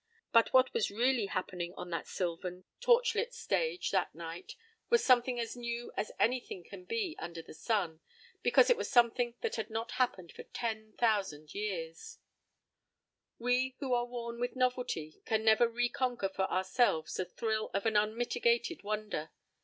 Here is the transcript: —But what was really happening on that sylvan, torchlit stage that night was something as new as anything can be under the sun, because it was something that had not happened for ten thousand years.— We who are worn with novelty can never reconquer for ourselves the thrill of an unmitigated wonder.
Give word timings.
—But 0.33 0.51
what 0.51 0.73
was 0.73 0.89
really 0.89 1.27
happening 1.27 1.75
on 1.77 1.91
that 1.91 2.07
sylvan, 2.07 2.63
torchlit 2.79 3.35
stage 3.35 3.91
that 3.91 4.15
night 4.15 4.55
was 4.89 5.05
something 5.05 5.39
as 5.39 5.55
new 5.55 5.91
as 5.95 6.11
anything 6.17 6.63
can 6.63 6.85
be 6.85 7.15
under 7.19 7.43
the 7.43 7.53
sun, 7.53 7.99
because 8.41 8.71
it 8.71 8.77
was 8.77 8.89
something 8.89 9.35
that 9.41 9.57
had 9.57 9.69
not 9.69 9.91
happened 10.01 10.31
for 10.31 10.41
ten 10.41 10.93
thousand 10.93 11.53
years.— 11.53 12.17
We 13.37 13.75
who 13.77 13.93
are 13.93 14.05
worn 14.07 14.39
with 14.39 14.55
novelty 14.55 15.21
can 15.23 15.45
never 15.45 15.69
reconquer 15.69 16.29
for 16.29 16.51
ourselves 16.51 17.13
the 17.13 17.25
thrill 17.25 17.69
of 17.75 17.85
an 17.85 17.95
unmitigated 17.95 18.81
wonder. 18.81 19.29